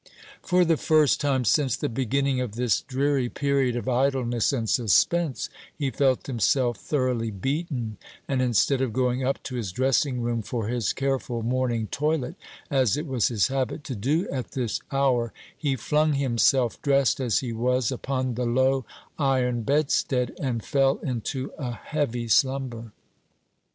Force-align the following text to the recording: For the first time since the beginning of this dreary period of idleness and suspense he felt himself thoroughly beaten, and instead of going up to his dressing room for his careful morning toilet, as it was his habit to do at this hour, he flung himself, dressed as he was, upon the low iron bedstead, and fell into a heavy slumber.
For 0.41 0.65
the 0.65 0.77
first 0.77 1.21
time 1.21 1.45
since 1.45 1.77
the 1.77 1.87
beginning 1.87 2.41
of 2.41 2.53
this 2.55 2.81
dreary 2.81 3.29
period 3.29 3.75
of 3.75 3.87
idleness 3.87 4.51
and 4.51 4.67
suspense 4.67 5.47
he 5.77 5.91
felt 5.91 6.25
himself 6.25 6.77
thoroughly 6.77 7.29
beaten, 7.29 7.97
and 8.27 8.41
instead 8.41 8.81
of 8.81 8.93
going 8.93 9.23
up 9.23 9.43
to 9.43 9.53
his 9.57 9.71
dressing 9.71 10.21
room 10.23 10.41
for 10.41 10.67
his 10.69 10.91
careful 10.91 11.43
morning 11.43 11.85
toilet, 11.85 12.33
as 12.71 12.97
it 12.97 13.05
was 13.05 13.27
his 13.27 13.49
habit 13.49 13.83
to 13.83 13.95
do 13.95 14.27
at 14.29 14.53
this 14.53 14.79
hour, 14.91 15.33
he 15.55 15.75
flung 15.75 16.13
himself, 16.13 16.81
dressed 16.81 17.19
as 17.19 17.41
he 17.41 17.53
was, 17.53 17.91
upon 17.91 18.33
the 18.33 18.47
low 18.47 18.83
iron 19.19 19.61
bedstead, 19.61 20.35
and 20.39 20.65
fell 20.65 20.97
into 21.03 21.51
a 21.59 21.73
heavy 21.73 22.27
slumber. 22.27 22.91